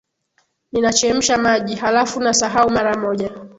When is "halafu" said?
1.75-2.19